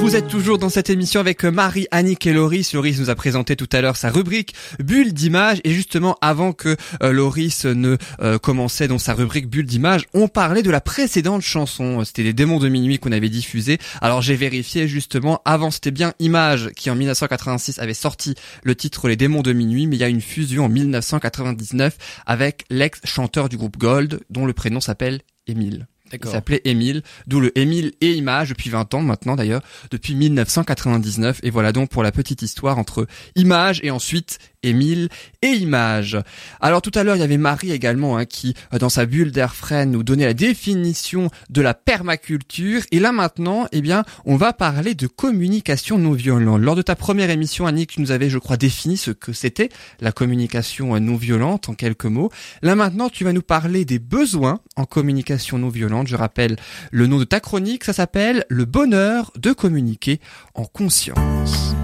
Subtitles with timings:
[0.00, 2.72] Vous êtes toujours dans cette émission avec Marie, Annick et Loris.
[2.72, 6.76] Loris nous a présenté tout à l'heure sa rubrique Bulle d'image et justement avant que
[7.02, 11.42] euh, Loris ne euh, commençait dans sa rubrique Bulle d'image, on parlait de la précédente
[11.42, 12.04] chanson.
[12.04, 13.78] C'était les démons de minuit qu'on avait diffusé.
[14.00, 19.08] Alors j'ai vérifié justement, avant c'était bien Image qui en 1986 avait sorti le titre
[19.08, 23.56] Les démons de minuit, mais il y a une fusion en 1999 avec l'ex-chanteur du
[23.56, 25.88] groupe Gold dont le prénom s'appelle Émile.
[26.12, 31.40] Il s'appelait Émile, d'où le Émile et Image depuis 20 ans maintenant d'ailleurs, depuis 1999.
[31.42, 35.08] Et voilà donc pour la petite histoire entre Image et ensuite Émile
[35.42, 36.18] et Image.
[36.60, 39.32] Alors tout à l'heure, il y avait Marie également hein, qui, euh, dans sa bulle
[39.32, 42.82] d'air frais, nous donnait la définition de la permaculture.
[42.90, 46.60] Et là maintenant, eh bien, on va parler de communication non violente.
[46.60, 49.68] Lors de ta première émission, Annick, tu nous avais, je crois, défini ce que c'était
[50.00, 52.30] la communication euh, non violente en quelques mots.
[52.62, 56.08] Là maintenant, tu vas nous parler des besoins en communication non violente.
[56.08, 56.56] Je rappelle
[56.90, 60.20] le nom de ta chronique, ça s'appelle Le bonheur de communiquer
[60.54, 61.74] en conscience.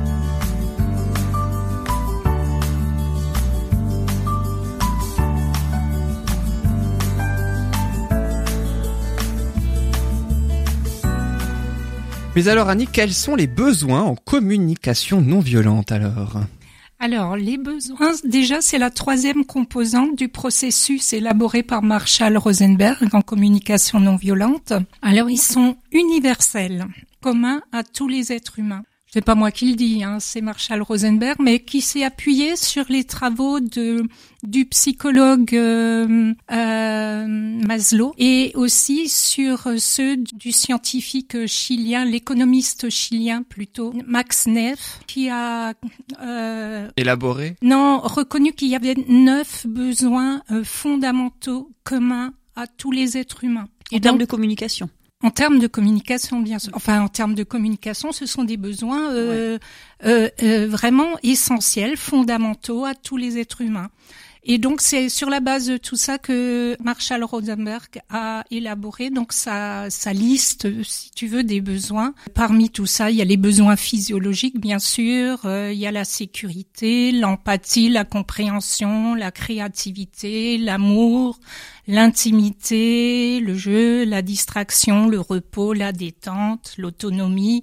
[12.37, 16.41] Mais alors Annie, quels sont les besoins en communication non violente alors?
[16.99, 23.21] Alors, les besoins, déjà, c'est la troisième composante du processus élaboré par Marshall Rosenberg en
[23.21, 24.73] communication non violente.
[25.03, 26.87] Alors, ils sont universels,
[27.21, 28.85] communs à tous les êtres humains
[29.15, 32.87] c'est pas moi qui le dis, hein, c'est Marshall Rosenberg, mais qui s'est appuyé sur
[32.89, 34.03] les travaux de
[34.43, 43.95] du psychologue euh, euh, Maslow et aussi sur ceux du scientifique chilien, l'économiste chilien plutôt,
[44.05, 45.75] Max Neff, qui a
[46.21, 47.55] euh, élaboré?
[47.63, 53.69] Non, reconnu qu'il y avait neuf besoins euh, fondamentaux communs à tous les êtres humains.
[53.93, 54.91] En termes de communication.
[55.25, 56.71] En termes de communication, bien sûr.
[56.75, 59.59] Enfin, en termes de communication, ce sont des besoins euh,
[60.05, 63.89] euh, euh, vraiment essentiels, fondamentaux à tous les êtres humains.
[64.47, 69.33] Et donc c'est sur la base de tout ça que Marshall Rosenberg a élaboré donc
[69.33, 72.15] sa, sa liste, si tu veux, des besoins.
[72.35, 75.47] Parmi tout ça, il y a les besoins physiologiques, bien sûr.
[75.47, 81.41] Euh, il y a la sécurité, l'empathie, la compréhension, la créativité, l'amour,
[81.87, 87.63] l'intimité, le jeu, la distraction, le repos, la détente, l'autonomie,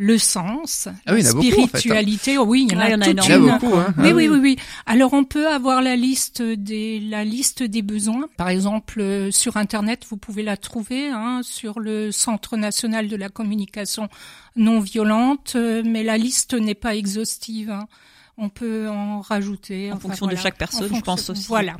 [0.00, 2.36] le sens, ah oui, la spiritualité.
[2.36, 2.66] Beaucoup, en fait, hein.
[2.66, 3.50] Oui, il y en a, il toute une.
[3.50, 3.92] Beaucoup, hein.
[3.98, 4.56] oui, oui, oui, oui.
[4.86, 8.28] Alors on peut avoir la liste des la liste des besoins.
[8.36, 13.16] Par exemple, euh, sur internet, vous pouvez la trouver hein, sur le Centre national de
[13.16, 14.08] la communication
[14.54, 17.70] non violente, euh, mais la liste n'est pas exhaustive.
[17.70, 17.88] Hein.
[18.36, 19.90] On peut en rajouter.
[19.90, 21.46] En fonction de chaque personne, je pense aussi.
[21.48, 21.76] Voilà.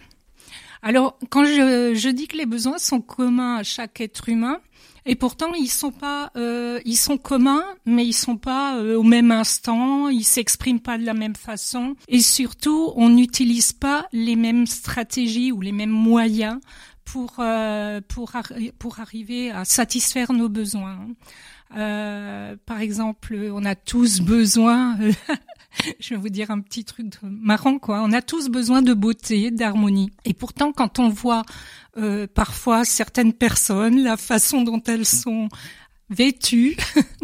[0.83, 4.61] Alors, quand je, je dis que les besoins sont communs à chaque être humain,
[5.09, 9.03] et pourtant ils sont pas, euh, ils sont communs, mais ils sont pas euh, au
[9.03, 14.37] même instant, ils s'expriment pas de la même façon, et surtout on n'utilise pas les
[14.37, 16.61] mêmes stratégies ou les mêmes moyens
[17.05, 18.33] pour euh, pour
[18.79, 20.99] pour arriver à satisfaire nos besoins.
[21.77, 24.97] Euh, par exemple, on a tous besoin
[26.01, 28.03] je vais vous dire un petit truc marrant quoi.
[28.03, 30.11] On a tous besoin de beauté, d'harmonie.
[30.25, 31.43] Et pourtant, quand on voit
[31.97, 35.49] euh, parfois certaines personnes, la façon dont elles sont
[36.11, 36.77] vêtues,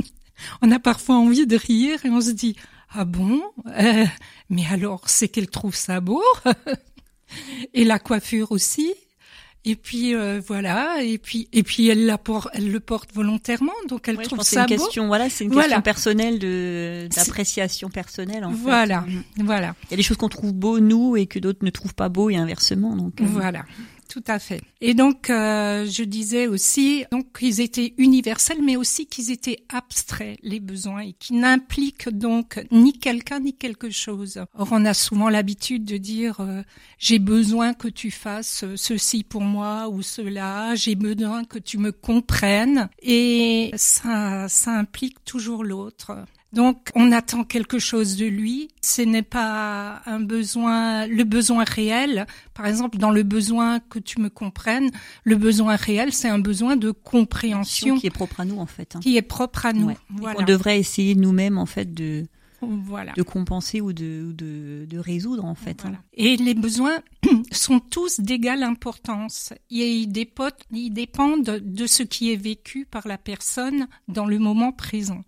[0.62, 2.56] on a parfois envie de rire et on se dit
[2.90, 4.06] ah bon, euh,
[4.50, 6.22] mais alors c'est qu'elle trouve ça beau.
[7.74, 8.94] et la coiffure aussi.
[9.66, 13.72] Et puis euh, voilà, et puis et puis elle la porte, elle le porte volontairement,
[13.88, 14.84] donc elle trouve ça une beau.
[14.84, 18.44] Question, voilà, c'est une question personnelle de d'appréciation personnelle.
[18.44, 19.42] En voilà, fait.
[19.42, 19.74] voilà.
[19.84, 22.10] Il y a des choses qu'on trouve beaux nous et que d'autres ne trouvent pas
[22.10, 22.94] beaux et inversement.
[22.94, 23.24] Donc euh.
[24.08, 24.60] Tout à fait.
[24.80, 30.38] Et donc, euh, je disais aussi donc qu'ils étaient universels, mais aussi qu'ils étaient abstraits
[30.42, 34.40] les besoins et qui n'impliquent donc ni quelqu'un ni quelque chose.
[34.54, 36.62] Or, on a souvent l'habitude de dire euh,
[36.98, 41.92] j'ai besoin que tu fasses ceci pour moi ou cela, j'ai besoin que tu me
[41.92, 46.12] comprennes, et ça, ça implique toujours l'autre.
[46.54, 48.68] Donc, on attend quelque chose de lui.
[48.80, 52.26] Ce n'est pas un besoin, le besoin réel.
[52.54, 54.90] Par exemple, dans le besoin que tu me comprennes,
[55.24, 58.96] le besoin réel, c'est un besoin de compréhension qui est propre à nous en fait.
[58.96, 59.00] Hein.
[59.00, 59.90] Qui est propre à nous.
[60.22, 62.26] On devrait essayer nous-mêmes en fait de
[62.66, 63.12] voilà.
[63.16, 65.84] de compenser ou de, de, de résoudre en fait.
[65.84, 65.94] Hein.
[66.14, 66.98] Et les besoins
[67.52, 73.06] sont tous d'égale importance et ils dépendent, ils dépendent de ce qui est vécu par
[73.06, 75.22] la personne dans le moment présent.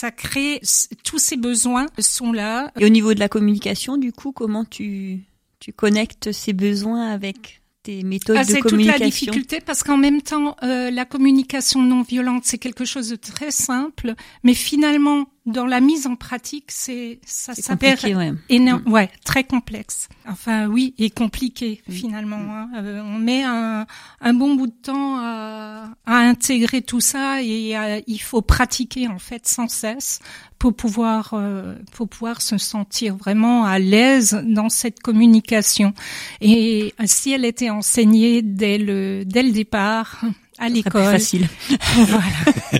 [0.00, 0.62] Ça crée
[1.04, 2.72] tous ces besoins sont là.
[2.80, 5.20] Et au niveau de la communication, du coup, comment tu
[5.58, 9.82] tu connectes ces besoins avec tes méthodes ah, de communication C'est toute la difficulté parce
[9.82, 14.54] qu'en même temps, euh, la communication non violente, c'est quelque chose de très simple, mais
[14.54, 18.32] finalement, dans la mise en pratique, c'est ça s'appelle ouais.
[18.48, 18.92] énorme, mm.
[18.92, 20.08] ouais, très complexe.
[20.28, 21.92] Enfin, oui, et compliqué mm.
[21.92, 22.38] finalement.
[22.38, 22.50] Mm.
[22.50, 22.70] Hein.
[22.76, 23.86] Euh, on met un,
[24.20, 27.74] un, bon bout de temps à, à intégrer tout ça et
[28.06, 30.20] il faut pratiquer en fait sans cesse
[30.58, 35.94] pour pouvoir euh, pour pouvoir se sentir vraiment à l'aise dans cette communication.
[36.42, 40.22] Et si elle était enseignée dès le dès le départ,
[40.58, 41.04] à l'école.
[41.04, 41.48] facile.
[41.96, 42.22] voilà.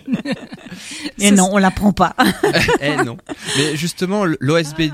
[1.19, 2.15] Et non, on l'apprend pas.
[2.81, 3.17] eh non.
[3.57, 4.93] Mais justement, l'OSBD,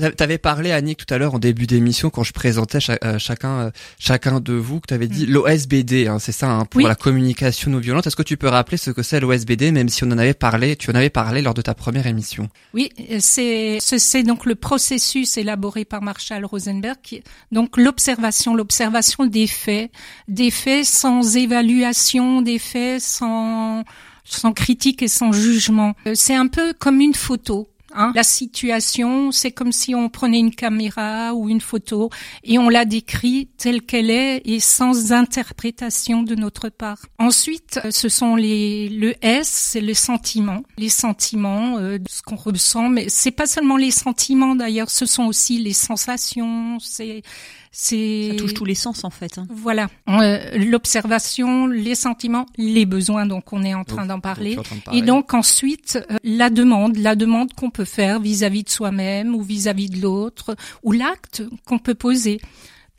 [0.00, 0.10] ah.
[0.12, 3.70] t'avais parlé Annick tout à l'heure en début d'émission quand je présentais euh, chacun euh,
[3.98, 5.30] chacun de vous que t'avais dit mm.
[5.30, 8.06] l'OSBD, hein, c'est ça hein, pour la communication non violente.
[8.06, 10.76] Est-ce que tu peux rappeler ce que c'est l'OSBD, même si on en avait parlé,
[10.76, 12.48] tu en avais parlé lors de ta première émission?
[12.74, 12.90] Oui,
[13.20, 17.22] c'est c'est donc le processus élaboré par Marshall Rosenberg, qui,
[17.52, 19.90] donc l'observation, l'observation des faits,
[20.28, 23.84] des faits sans évaluation des faits sans
[24.28, 25.94] sans critique et sans jugement.
[26.06, 27.68] Euh, c'est un peu comme une photo.
[27.94, 28.12] Hein.
[28.14, 32.10] La situation, c'est comme si on prenait une caméra ou une photo
[32.44, 36.98] et on la décrit telle qu'elle est et sans interprétation de notre part.
[37.18, 42.36] Ensuite, euh, ce sont les le S, c'est les sentiments, les sentiments euh, ce qu'on
[42.36, 47.22] ressent, mais c'est pas seulement les sentiments d'ailleurs, ce sont aussi les sensations, c'est
[47.70, 49.38] c'est ça touche tous les sens en fait.
[49.38, 49.46] Hein.
[49.50, 53.26] Voilà, euh, l'observation, les sentiments, les besoins.
[53.26, 54.56] Donc on est en train d'en parler.
[54.92, 59.42] Et donc ensuite euh, la demande, la demande qu'on peut faire vis-à-vis de soi-même ou
[59.42, 62.40] vis-à-vis de l'autre, ou l'acte qu'on peut poser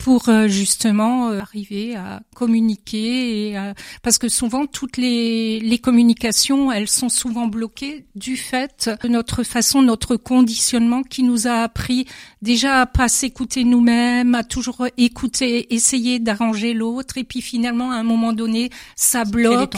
[0.00, 6.72] pour euh, justement euh, arriver à communiquer et parce que souvent toutes les, les communications
[6.72, 12.06] elles sont souvent bloquées du fait de notre façon notre conditionnement qui nous a appris
[12.42, 17.18] déjà à pas s'écouter nous-mêmes à toujours écouter essayer d'arranger l'autre.
[17.18, 19.76] Et puis finalement à un moment donné ça bloque.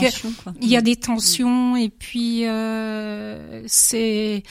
[0.60, 1.76] il y a des tensions.
[1.76, 4.42] Et puis euh, c'est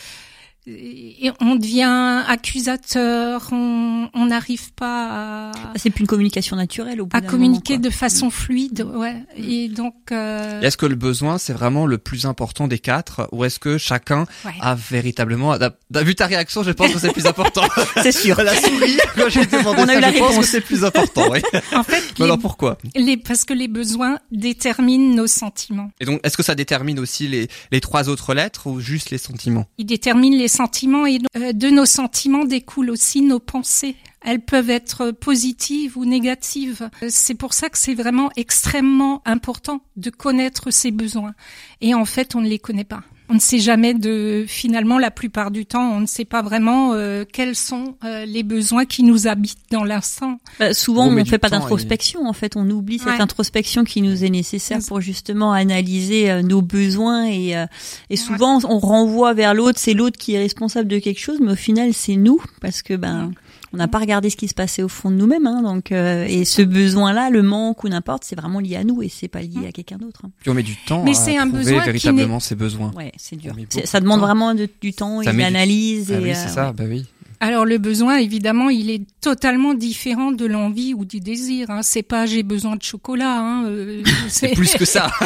[0.67, 5.51] et on devient accusateur, on n'arrive pas à...
[5.75, 8.31] C'est plus une communication naturelle au bout À communiquer de façon mm.
[8.31, 9.13] fluide, ouais.
[9.13, 9.49] Mm.
[9.49, 9.95] Et donc...
[10.11, 10.61] Euh...
[10.61, 14.27] Est-ce que le besoin, c'est vraiment le plus important des quatre Ou est-ce que chacun
[14.59, 15.57] a véritablement...
[15.89, 17.63] Vu ta réaction, je pense que c'est le plus important.
[18.03, 18.37] c'est sûr.
[18.41, 20.35] La souris, quand j'ai demandé on a eu la je réponse.
[20.35, 21.41] pense que c'est le plus important, oui.
[21.73, 22.03] en fait...
[22.19, 22.77] alors pourquoi?
[22.95, 25.91] les, Parce que les besoins déterminent nos sentiments.
[25.99, 29.17] Et donc, est-ce que ça détermine aussi les, les trois autres lettres ou juste les
[29.17, 29.65] sentiments?
[29.77, 33.95] Ils déterminent les sentiments et euh, de nos sentiments découlent aussi nos pensées.
[34.23, 36.89] Elles peuvent être positives ou négatives.
[37.01, 41.33] Euh, c'est pour ça que c'est vraiment extrêmement important de connaître ses besoins.
[41.81, 43.01] Et en fait, on ne les connaît pas
[43.31, 46.93] on ne sait jamais de finalement la plupart du temps on ne sait pas vraiment
[46.93, 50.39] euh, quels sont les besoins qui nous habitent dans l'instant.
[50.59, 52.55] Bah, souvent on ne fait pas d'introspection en fait.
[52.55, 57.55] On oublie cette introspection qui nous est nécessaire pour justement analyser nos besoins et,
[58.09, 59.79] et souvent on renvoie vers l'autre.
[59.79, 62.95] C'est l'autre qui est responsable de quelque chose mais au final c'est nous parce que
[62.95, 63.31] ben
[63.73, 66.25] on n'a pas regardé ce qui se passait au fond de nous-mêmes, hein, donc euh,
[66.27, 69.41] et ce besoin-là, le manque ou n'importe, c'est vraiment lié à nous et c'est pas
[69.41, 70.21] lié à quelqu'un d'autre.
[70.25, 70.31] Hein.
[70.41, 72.91] Puis on met du temps Mais à un trouver véritablement ses besoins.
[72.95, 73.55] Ouais, c'est dur.
[73.85, 76.11] Ça demande vraiment du temps et de l'analyse.
[76.15, 76.73] Ah oui, c'est euh, ça.
[76.73, 77.05] Bah oui.
[77.43, 81.71] Alors le besoin, évidemment, il est totalement différent de l'envie ou du désir.
[81.71, 81.79] Hein.
[81.81, 83.39] C'est pas j'ai besoin de chocolat.
[83.39, 83.65] Hein.
[83.65, 85.09] Euh, c'est plus que ça.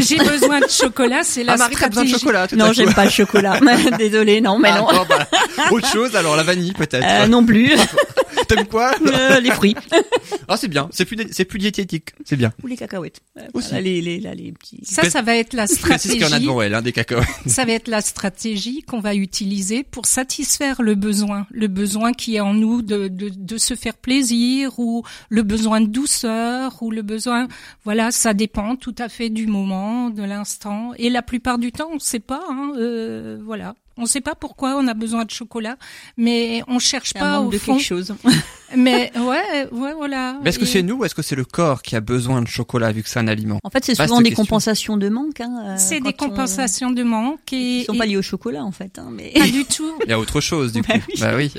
[0.00, 2.12] J'ai besoin de chocolat, c'est la ah, Marie, stratégie.
[2.12, 2.46] besoin de chocolat.
[2.56, 3.58] non, j'aime pas le chocolat.
[3.98, 4.86] Désolée, non, mais ah, non.
[5.08, 5.26] bah,
[5.72, 7.04] autre chose, alors la vanille peut-être.
[7.04, 7.72] Euh, non plus.
[8.54, 9.76] T'aimes quoi euh, Les fruits.
[10.48, 12.52] Ah c'est bien, c'est plus c'est plus diététique, c'est bien.
[12.64, 13.20] Ou les cacahuètes.
[13.54, 13.72] Aussi.
[13.80, 14.80] les, les, là, les petits.
[14.82, 16.00] Ça, ça va être la stratégie.
[16.00, 17.28] C'est ce qu'il y en a devant elle, hein, des cacahuètes.
[17.46, 22.34] Ça va être la stratégie qu'on va utiliser pour satisfaire le besoin, le besoin qui
[22.34, 26.90] est en nous de, de, de se faire plaisir ou le besoin de douceur ou
[26.90, 27.46] le besoin,
[27.84, 30.92] voilà, ça dépend tout à fait du moment, de l'instant.
[30.98, 33.74] Et la plupart du temps, on ne sait pas, hein, euh, voilà.
[34.00, 35.76] On ne sait pas pourquoi on a besoin de chocolat,
[36.16, 37.74] mais on cherche pas au de fond.
[37.74, 38.14] quelque chose.
[38.74, 40.38] mais ouais, ouais, voilà.
[40.42, 42.48] Mais est-ce que c'est nous ou est-ce que c'est le corps qui a besoin de
[42.48, 45.42] chocolat vu que c'est un aliment En fait, c'est souvent des compensations de manque.
[45.42, 48.72] Hein, euh, c'est des compensations de manque et qui sont pas liées au chocolat en
[48.72, 48.98] fait.
[48.98, 49.32] Hein, mais...
[49.34, 49.92] Pas du tout.
[50.04, 51.12] Il y a autre chose du bah coup.
[51.20, 51.52] Bah oui.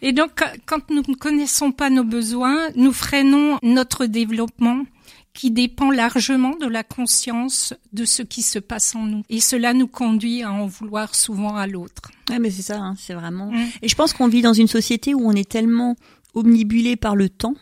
[0.00, 4.84] et donc, quand nous ne connaissons pas nos besoins, nous freinons notre développement
[5.34, 9.22] qui dépend largement de la conscience de ce qui se passe en nous.
[9.30, 12.10] Et cela nous conduit à en vouloir souvent à l'autre.
[12.30, 13.50] Ouais, mais c'est ça, hein, c'est vraiment.
[13.50, 13.66] Mm.
[13.82, 15.96] Et je pense qu'on vit dans une société où on est tellement
[16.34, 17.54] omnibulé par le temps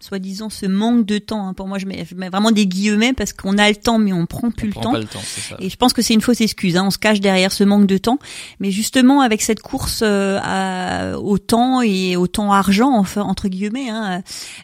[0.00, 1.48] soi-disant ce manque de temps.
[1.48, 1.54] Hein.
[1.54, 4.50] Pour moi, je mets, vraiment des guillemets parce qu'on a le temps, mais on prend
[4.50, 4.92] plus on le, prend temps.
[4.92, 5.20] Pas le temps.
[5.22, 5.56] Ça.
[5.58, 6.76] Et je pense que c'est une fausse excuse.
[6.76, 6.84] Hein.
[6.86, 8.18] On se cache derrière ce manque de temps,
[8.60, 13.48] mais justement avec cette course euh, à, au temps et au temps argent, enfin entre
[13.48, 14.22] guillemets, hein,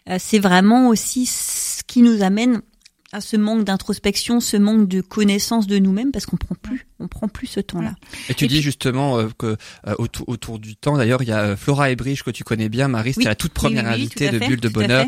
[0.09, 2.61] euh, c'est vraiment aussi ce qui nous amène
[3.11, 7.07] à ce manque d'introspection, ce manque de connaissance de nous-mêmes parce qu'on prend plus on
[7.07, 7.95] prend plus ce temps-là.
[8.29, 9.57] Et tu dis justement euh, que
[9.87, 12.69] euh, autour, autour, du temps, d'ailleurs, il y a euh, Flora Ebrich que tu connais
[12.69, 15.05] bien, Marie, c'était la toute première invitée de Bulle de Bonheur,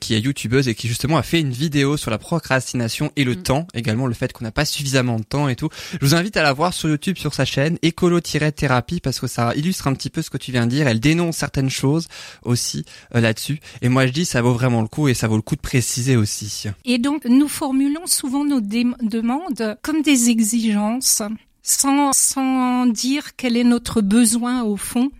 [0.00, 3.32] qui est youtubeuse et qui justement a fait une vidéo sur la procrastination et le
[3.32, 3.42] mm.
[3.42, 5.68] temps, également le fait qu'on n'a pas suffisamment de temps et tout.
[5.92, 9.54] Je vous invite à la voir sur YouTube, sur sa chaîne, écolo-thérapie, parce que ça
[9.54, 10.88] illustre un petit peu ce que tu viens de dire.
[10.88, 12.08] Elle dénonce certaines choses
[12.42, 13.60] aussi là-dessus.
[13.82, 15.60] Et moi, je dis, ça vaut vraiment le coup et ça vaut le coup de
[15.60, 16.64] préciser aussi.
[16.84, 21.22] Et donc, nous formulons souvent nos demandes comme des exigences
[21.62, 25.10] sans, sans dire quel est notre besoin au fond.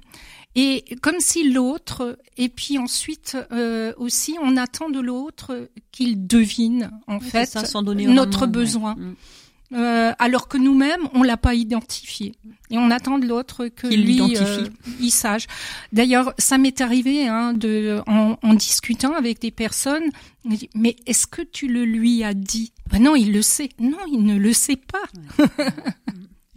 [0.55, 6.91] Et comme si l'autre, et puis ensuite euh, aussi, on attend de l'autre qu'il devine
[7.07, 7.57] en fait
[7.95, 8.95] notre besoin.
[8.97, 9.15] Mm.
[9.75, 12.35] Euh, alors que nous-mêmes, on l'a pas identifié.
[12.71, 14.67] Et on attend de l'autre que lui, euh,
[15.01, 15.47] il sache.
[15.93, 20.11] D'ailleurs, ça m'est arrivé hein, de, en, en, discutant avec des personnes,
[20.75, 22.73] mais est-ce que tu le lui as dit?
[22.91, 23.71] Ben Non, il le sait.
[23.79, 25.45] Non, il ne le sait pas.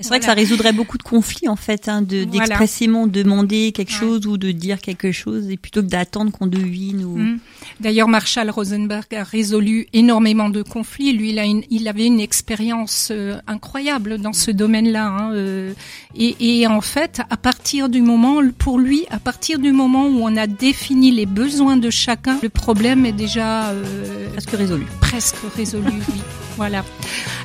[0.02, 3.92] C'est vrai que ça résoudrait beaucoup de conflits en fait, hein, de d'expressément demander quelque
[3.92, 7.04] chose ou de dire quelque chose, et plutôt que d'attendre qu'on devine.
[7.04, 7.18] Ou...
[7.18, 7.40] Mm.
[7.80, 11.14] D'ailleurs, Marshall Rosenberg a résolu énormément de conflits.
[11.14, 15.08] Lui, il, a une, il avait une expérience euh, incroyable dans ce domaine-là.
[15.08, 15.74] Hein, euh,
[16.16, 20.20] et, et, en fait, à partir du moment, pour lui, à partir du moment où
[20.22, 24.86] on a défini les besoins de chacun, le problème est déjà euh, presque résolu.
[25.00, 26.22] Presque résolu, oui.
[26.58, 26.84] Voilà.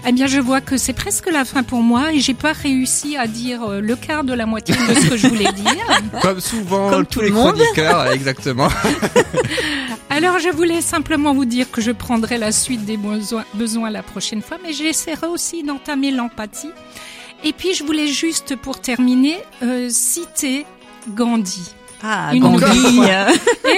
[0.07, 3.17] Eh bien, je vois que c'est presque la fin pour moi et j'ai pas réussi
[3.17, 5.87] à dire euh, le quart de la moitié de ce que je voulais dire.
[6.23, 8.69] Comme souvent, Comme tous les chroniqueurs, exactement.
[10.11, 14.03] Alors, je voulais simplement vous dire que je prendrai la suite des besoins, besoins la
[14.03, 16.71] prochaine fois, mais j'essaierai aussi d'entamer l'empathie.
[17.45, 20.65] Et puis, je voulais juste, pour terminer, euh, citer
[21.15, 21.76] Gandhi.
[22.03, 22.43] Ah, une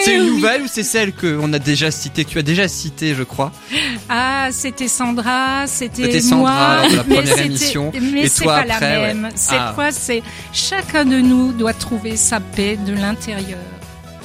[0.01, 3.15] c'est une nouvelle ou c'est celle qu'on a déjà citée, que tu as déjà citée,
[3.15, 3.53] je crois
[4.09, 6.97] Ah, c'était Sandra, c'était Sandra moi.
[6.97, 7.93] la première émission.
[8.13, 9.29] Mais c'est pas la même.
[9.35, 9.73] Cette ah.
[9.75, 10.23] fois, c'est
[10.53, 13.59] chacun de nous doit trouver sa paix de l'intérieur.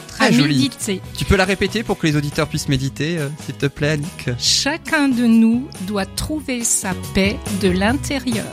[0.08, 0.70] Très joli.
[1.18, 4.30] Tu peux la répéter pour que les auditeurs puissent méditer, euh, s'il te plaît, Annick
[4.38, 8.46] Chacun de nous doit trouver sa paix de l'intérieur.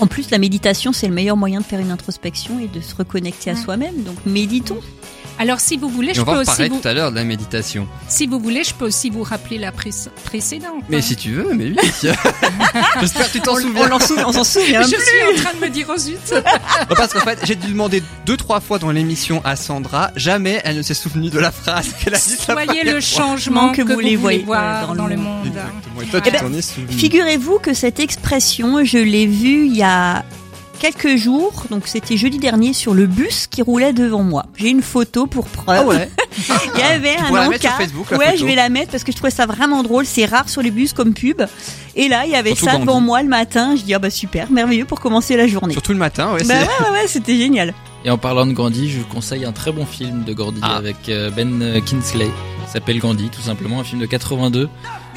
[0.00, 2.94] En plus, la méditation, c'est le meilleur moyen de faire une introspection et de se
[2.94, 4.02] reconnecter à soi-même.
[4.04, 4.78] Donc, méditons.
[5.40, 6.80] Alors, si vous voulez, je peux aussi vous...
[6.80, 7.86] tout à l'heure de la méditation.
[8.08, 10.82] Si vous voulez, je peux aussi vous rappeler la précédente.
[10.88, 11.76] Mais si tu veux, mais oui.
[13.00, 13.88] J'espère que tu t'en souviens.
[14.26, 14.82] On, s'en souvient.
[14.82, 16.18] je suis en train de me dire oh zut.
[16.88, 20.10] parce qu'en fait, j'ai dû demander deux, trois fois dans l'émission à Sandra.
[20.16, 22.36] Jamais elle ne s'est souvenue de la phrase qu'elle a dit.
[22.38, 25.52] Soyez le changement que, vous, voulez voir dans, le monde.
[26.90, 30.24] Figurez-vous que cette expression, je l'ai vue il y a
[30.78, 34.46] quelques jours, donc c'était jeudi dernier, sur le bus qui roulait devant moi.
[34.56, 35.78] J'ai une photo pour preuve.
[35.80, 36.08] Ah ouais.
[36.74, 37.80] Il y avait un encart.
[38.12, 40.06] Ouais, je vais la mettre parce que je trouvais ça vraiment drôle.
[40.06, 41.42] C'est rare sur les bus comme pub.
[41.96, 43.74] Et là, il y avait ça devant moi le matin.
[43.76, 45.72] Je dis ah bah super, merveilleux pour commencer la journée.
[45.72, 46.44] Surtout le matin, ouais.
[46.44, 47.74] Bah ouais, ouais, c'était génial.
[48.04, 50.76] Et en parlant de Gandhi, je vous conseille un très bon film de Gandhi ah.
[50.76, 52.30] avec euh, Ben Kingsley.
[52.64, 54.68] Il s'appelle Gandhi, tout simplement, un film de 82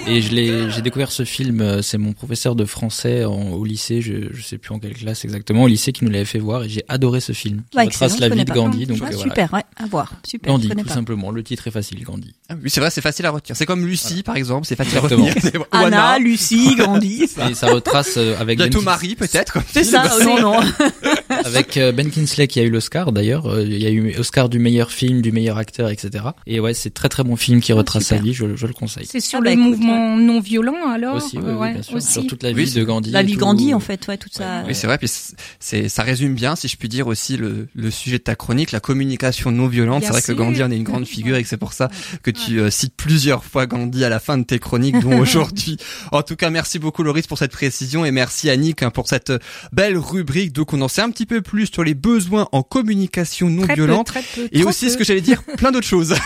[0.07, 1.61] et je l'ai, j'ai découvert ce film.
[1.61, 5.25] Euh, c'est mon professeur de français au lycée, je, je sais plus en quelle classe
[5.25, 7.63] exactement, au lycée qui nous l'avait fait voir, et j'ai adoré ce film.
[7.71, 8.85] Qui retrace la vie de Gandhi.
[8.85, 10.13] Donc euh, super, ouais, à voir.
[10.23, 10.51] Super.
[10.51, 11.31] Gandhi, tout simplement.
[11.31, 12.33] Le titre est facile, Gandhi.
[12.49, 13.55] Ah oui, c'est vrai, c'est facile à retenir.
[13.55, 15.33] C'est comme Lucie, par exemple, c'est facile à retenir.
[15.71, 17.27] Anna, Lucie, Gandhi.
[17.49, 19.59] Et ça retrace euh, avec bientôt ben Marie, peut-être.
[19.71, 20.03] C'est ça.
[20.25, 20.59] non, non.
[21.45, 23.59] avec Ben Kingsley qui a eu l'Oscar d'ailleurs.
[23.61, 26.25] Il y a eu Oscar du meilleur film, du meilleur acteur, etc.
[26.47, 28.33] Et ouais, c'est très très bon film qui retrace sa vie.
[28.33, 29.05] Je, je le conseille.
[29.05, 32.01] C'est sur ah, le bah, mouvement non violent alors aussi, oui, bien sûr.
[32.01, 33.11] Sur toute la vie de Gandhi.
[33.11, 34.63] La vie de Gandhi, en fait, ouais, tout ça.
[34.67, 34.97] Oui, c'est vrai.
[34.97, 35.11] Puis
[35.59, 38.71] c'est, ça résume bien, si je puis dire aussi le, le sujet de ta chronique,
[38.71, 40.03] la communication non violente.
[40.03, 41.89] C'est vrai que Gandhi en est une grande figure et que c'est pour ça
[42.23, 45.77] que tu euh, cites plusieurs fois Gandhi à la fin de tes chroniques, dont aujourd'hui.
[46.11, 49.33] En tout cas, merci beaucoup Loris pour cette précision et merci Annick hein, pour cette
[49.71, 50.53] belle rubrique.
[50.53, 54.11] Donc on en sait un petit peu plus sur les besoins en communication non violente
[54.51, 56.15] et aussi ce que j'allais dire, plein d'autres choses.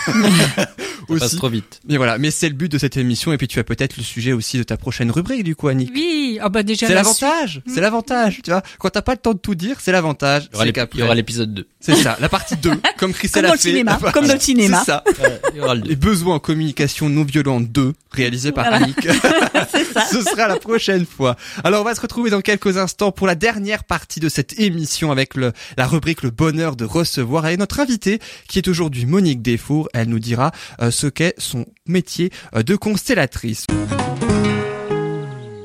[1.08, 1.20] aussi.
[1.20, 1.80] passe trop vite.
[1.88, 4.02] Mais voilà, mais c'est le but de cette émission et puis tu as peut-être le
[4.02, 5.90] sujet aussi de ta prochaine rubrique du coup Annick.
[5.94, 8.62] Oui, oh bah déjà C'est l'avantage, c'est l'avantage, tu vois.
[8.78, 10.48] Quand t'as pas le temps de tout dire, c'est l'avantage.
[10.54, 11.66] Il y aura l'épisode 2.
[11.80, 13.68] C'est ça, la partie 2, comme Christelle comme a fait.
[13.68, 14.82] Cinéma, comme dans le cinéma.
[14.84, 15.04] C'est ça.
[15.74, 19.06] Les besoins en communication non violente 2, réalisé par Annick.
[20.10, 21.36] Ce sera la prochaine fois.
[21.64, 25.10] Alors on va se retrouver dans quelques instants pour la dernière partie de cette émission
[25.10, 27.46] avec le, la rubrique Le bonheur de recevoir.
[27.46, 29.88] Et notre invitée qui est aujourd'hui Monique Desfours.
[29.94, 33.66] Elle nous dira euh, ce qu'est son métier euh, de constellatrice.